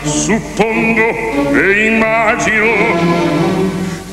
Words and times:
suppongo 0.02 1.54
e 1.54 1.86
immagino 1.86 2.72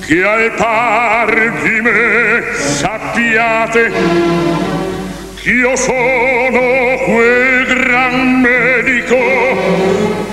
che 0.06 0.24
al 0.24 0.52
par 0.56 1.52
di 1.62 1.82
me 1.82 2.44
sappiate 2.54 3.92
ch'io 5.36 5.76
sono 5.76 6.98
quel 7.06 7.66
gran 7.66 8.40
medico, 8.40 9.18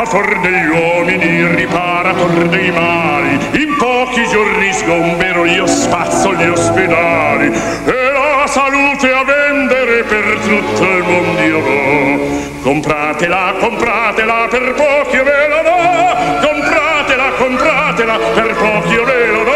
benefattor 0.00 0.40
degli 0.40 0.68
uomini 0.68 1.46
riparator 1.54 2.48
dei 2.48 2.70
mali. 2.70 3.38
In 3.62 3.76
pochi 3.76 4.26
giorni 4.28 4.72
sgombero 4.72 5.44
io 5.44 5.66
spazzo 5.66 6.32
gli 6.34 6.46
ospedali. 6.46 7.46
E 7.46 8.12
la 8.12 8.46
salute 8.46 9.12
a 9.12 9.24
vendere 9.24 10.04
per 10.04 10.38
tutto 10.42 10.84
il 10.84 11.02
mondo 11.04 11.40
io 11.40 11.60
do 11.60 12.48
compratela 12.62 13.54
compratela 13.58 14.46
per 14.48 14.74
pochi 14.74 15.16
io 15.16 15.24
ve 15.24 15.48
la 15.48 15.62
do. 15.62 16.48
Compratela 16.48 17.30
compratela 17.36 18.18
per 18.34 18.54
pochi 18.54 18.92
io 18.92 19.04
ve 19.04 19.26
la 19.26 19.42
do. 19.42 19.52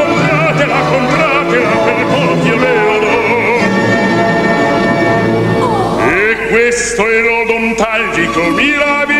Compratela 0.00 0.80
compratela 0.90 1.70
per 1.84 2.04
pochi 2.06 2.48
io 2.48 2.58
ve 2.58 2.74
la 2.74 2.98
do. 2.98 3.18
E 6.10 6.48
questo 6.48 7.08
è 7.08 7.20
l'odontalgico 7.20 8.42
mirabile 8.50 9.19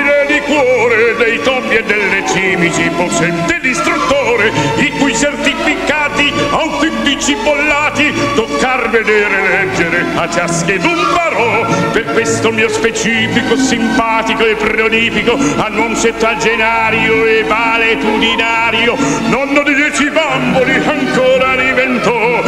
cuore 0.51 1.15
dei 1.17 1.41
topi 1.43 1.77
e 1.77 1.85
delle 1.85 2.25
cimici 2.27 2.91
possente 2.97 3.61
l'istruttore 3.63 4.51
i 4.79 4.91
cui 4.99 5.15
certificati 5.15 6.33
autentici 6.51 7.37
bollati 7.37 8.13
toccar 8.35 8.91
vedere 8.91 9.49
leggere 9.49 10.05
a 10.17 10.29
ciaschedun 10.29 11.07
parò 11.15 11.67
per 11.93 12.05
questo 12.13 12.51
mio 12.51 12.69
specifico 12.69 13.57
simpatico 13.57 14.45
e 14.45 14.57
prolifico 14.57 15.39
annuum 15.57 15.95
settagenario 15.95 17.27
e 17.27 17.45
valetudinario 17.45 18.97
nonno 19.29 19.63
di 19.63 19.75
dieci 19.75 20.11
bamboli 20.11 20.75
ancora 20.75 21.55
diventò 21.55 22.43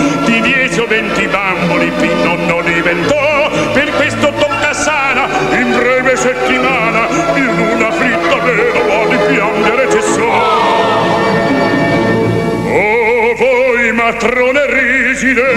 matrone 14.02 14.66
rigide 14.66 15.48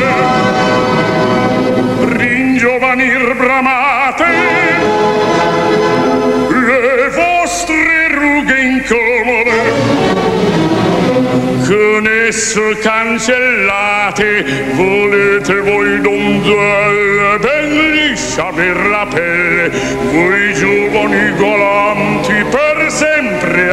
ringiovanir 2.17 3.33
bramate 3.39 4.31
le 6.67 7.09
vostre 7.09 8.07
rughe 8.19 8.57
incomode 8.71 9.57
con 11.67 12.07
esso 12.27 12.65
cancellate 12.81 14.29
volete 14.73 15.55
voi 15.61 16.01
donzelle 16.01 17.39
ben 17.39 17.91
liscia 17.93 18.51
per 18.53 18.77
la 18.93 19.07
pelle 19.09 19.71
voi 20.11 20.53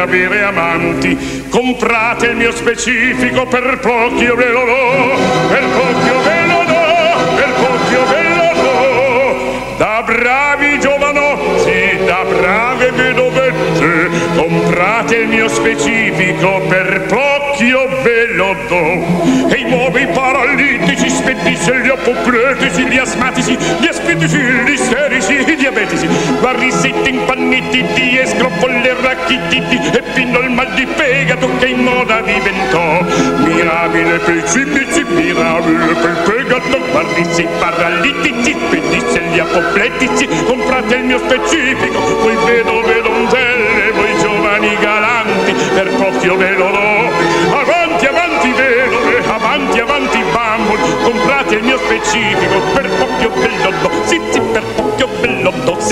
avere 0.03 0.43
amanti. 0.43 1.47
Comprate 1.49 2.27
il 2.27 2.37
mio 2.37 2.53
specifico 2.53 3.47
per 3.47 3.79
pochi 3.81 4.25
io 4.25 4.35
ve 4.35 4.49
lo 4.49 4.65
do 4.65 5.17
per 5.49 5.65
pochi 5.65 6.07
io 6.07 6.21
ve 6.23 6.47
lo 6.47 6.65
do 6.67 7.35
per 7.37 7.53
pochi 7.53 7.93
io 7.93 8.05
ve 8.07 8.23
lo 8.35 8.51
do. 8.61 9.77
Da 9.77 10.03
bravi 10.05 10.81
giovanotti 10.81 11.99
da 12.05 12.25
brave 12.25 12.91
vedovette 12.93 14.11
comprate 14.37 15.17
il 15.17 15.29
mio 15.29 15.49
specifico 15.49 16.61
per 16.69 17.07
pochi 17.07 17.65
io 17.67 17.89
ve 18.03 18.27
lo 18.35 18.57
do. 18.69 19.51
E 19.51 19.59
i 19.59 19.65
nuovi 19.65 20.07
paralitici 20.07 21.09
spedisce 21.09 21.81
gli 21.81 21.89
apopletici 21.89 22.87
gli 22.87 22.99
asmatici 22.99 23.57
gli 23.79 23.87
aspetici 23.87 24.37
gli 24.39 24.71
isterici 24.73 25.42
diabetici. 25.73 26.07
Guarrisiti 26.39 27.09
impannititi 27.09 28.19
e 28.19 28.27
scroppole 28.27 28.95
rachititi 29.01 29.77
e 29.93 30.03
fino 30.13 30.39
al 30.39 30.51
mal 30.51 30.73
di 30.75 30.87
fegato 30.87 31.49
che 31.59 31.67
in 31.67 31.83
moda 31.83 32.21
diventò. 32.21 33.03
Mirabile 33.39 34.19
per 34.19 34.37
i 34.37 34.45
cimici 34.47 35.05
mirabile 35.05 35.95
per 35.95 36.11
il 36.11 36.17
fegato 36.25 36.81
guarrisiti 36.91 37.49
paralitici 37.59 38.57
spedisce 38.67 39.23
gli 39.33 39.39
apopletici. 39.39 40.29
Comprate 40.45 40.95
il 40.97 41.05
mio 41.05 41.19
specifico 41.19 41.99
voi 42.21 42.37
vedove 42.45 43.03
donzelle 43.03 43.91
voi 43.93 44.19
giovani 44.21 44.77
galanti. 44.79 45.53
Per 45.53 45.89
pochi 45.97 46.27
io 46.27 46.37
ve 46.37 46.51
lo 46.51 46.71
do 46.71 47.57
avanti 47.57 48.07
avanti 48.07 48.53
vedove 48.53 49.23
avanti 49.27 49.79
avanti 49.81 50.23
bamboli. 50.33 50.81
Comprate 51.03 51.55
il 51.55 51.65
mio 51.65 51.79
specifico 51.79 52.61
per 52.75 52.89
pochi 52.89 53.23
io 53.23 53.31
ve 53.31 53.51
lo 53.63 53.71
do 53.81 53.92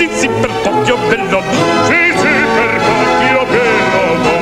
sì 0.01 0.09
sì 0.15 0.27
per 0.27 0.49
pochi 0.63 0.89
io 0.89 0.97
ve 1.07 1.15
lo 1.17 1.27
do 1.27 1.41
sì 1.83 2.13
sì 2.15 2.27
per 2.55 2.81
pochi 2.87 3.25
io 3.31 3.45
ve 3.45 3.59
lo 3.91 4.15
do 4.23 4.39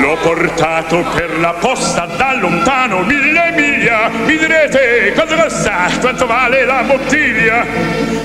L'ho 0.00 0.16
portato 0.22 1.04
per 1.14 1.38
la 1.38 1.52
posta 1.52 2.06
da 2.06 2.34
lontano 2.34 3.00
mille 3.00 3.52
miglia. 3.54 4.08
Mi 4.08 4.36
direte 4.38 5.12
cosa 5.14 5.36
costa, 5.36 5.88
quanto 6.00 6.26
vale 6.26 6.64
la 6.64 6.82
bottiglia? 6.82 7.64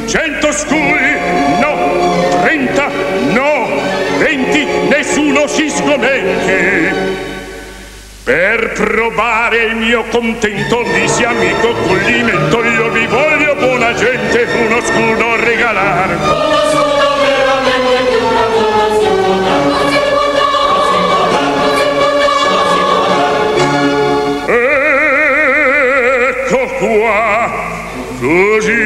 Cento 0.06 0.52
scuri, 0.52 1.18
no, 1.60 2.40
trenta, 2.42 2.90
no, 3.30 3.68
venti, 4.18 4.66
nessuno 4.90 5.48
si 5.48 5.70
sgomenti. 5.70 7.26
Per 8.24 8.72
provare 8.74 9.64
il 9.64 9.76
mio 9.78 10.04
contento 10.10 10.84
dissi 10.84 11.24
amico 11.24 11.72
collimento 11.88 12.62
io 12.64 12.90
vi 12.90 13.06
voglio 13.06 13.27
buona 13.88 13.94
gente 13.94 14.46
uno 14.66 14.82
scudo 14.82 15.38
regalare 15.38 16.18
si 16.18 16.26
si 19.00 19.08
si. 19.08 19.08
Ecco 26.30 26.66
qua, 26.80 27.50
così 28.20 28.84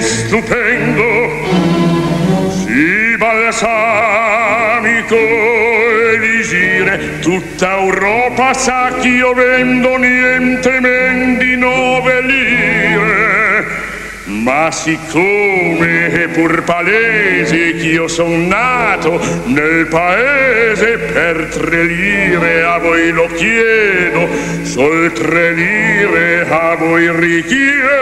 stupendo, 0.00 1.10
sì 2.50 3.16
balsamico 3.16 5.16
elisir 6.14 6.78
bene, 6.88 7.18
tutta 7.20 7.78
Europa 7.78 8.54
sa 8.54 8.92
che 9.00 9.08
io 9.08 9.34
vendo 9.34 9.96
niente 9.96 10.80
men 10.80 11.38
di 11.38 11.56
nove 11.56 12.22
lire. 12.22 12.97
Ma 14.48 14.70
siccome 14.70 16.10
è 16.10 16.28
pur 16.28 16.64
palese 16.64 17.74
che 17.74 17.86
io 17.86 18.08
son 18.08 18.46
nato 18.46 19.20
nel 19.44 19.86
paese 19.88 20.96
per 20.96 21.48
tre 21.52 21.82
lire 21.82 22.62
a 22.62 22.78
voi 22.78 23.10
lo 23.10 23.26
chiedo, 23.26 24.26
sol 24.62 25.12
tre 25.12 25.52
lire 25.52 26.46
a 26.48 26.74
voi 26.76 27.14
richiedo. 27.14 27.98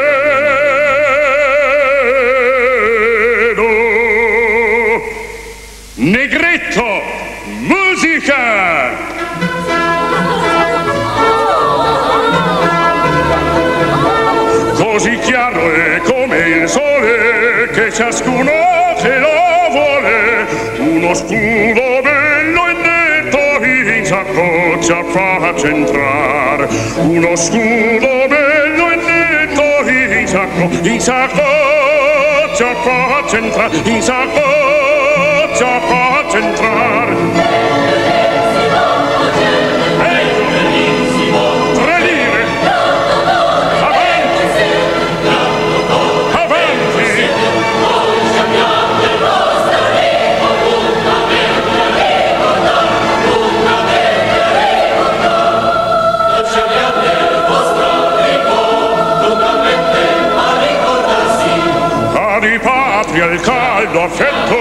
Negretto, 5.94 6.55
che 17.86 17.92
ciascuno 17.92 18.50
che 19.00 19.18
lo 19.18 19.70
vuole, 19.70 20.46
uno 20.78 21.14
scudo 21.14 22.00
bello 22.02 22.66
e 22.66 22.72
netto 22.72 23.64
in 23.64 24.04
saccoccia 24.04 25.04
faccia 25.04 25.68
entrare, 25.68 26.68
uno 26.96 27.36
scudo 27.36 28.26
bello 28.26 28.90
e 28.90 28.96
netto 28.96 29.88
in 29.88 30.26
sacco, 30.26 30.68
in 30.82 31.00
saccoccia 31.00 32.74
faccia 32.74 33.36
entrare, 33.36 33.76
in 33.84 34.02
saccoccia 34.02 35.80
faccia 35.80 36.38
entrare. 36.38 36.95
Patria 63.16 63.32
il 63.32 63.40
caldo 63.40 64.02
affetto 64.02 64.56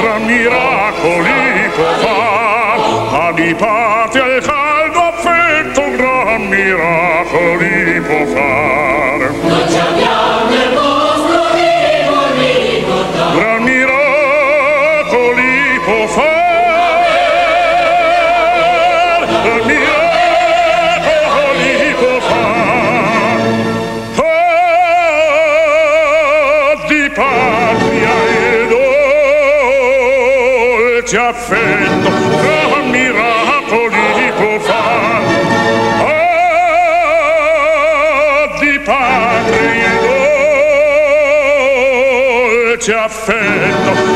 tra 0.00 0.18
miracoli 0.18 1.70
può 1.74 1.92
far. 2.00 3.28
A 3.28 3.32
di 3.32 3.54
patria 3.54 4.26
il 4.26 4.44
caldo 4.44 5.00
affetto 5.00 5.82
tra 5.96 6.38
miracoli 6.38 8.00
può 8.00 8.24
far. 8.26 9.55
Dolce 31.06 31.18
affetto, 31.18 32.10
gran 32.42 32.90
miracoli 32.90 34.32
può 34.36 34.58
far. 34.58 35.22
Oh, 36.00 37.26
di 38.58 38.78
patria 38.80 39.92
e 39.92 39.98
dolce 42.66 42.92
affetto, 42.92 44.15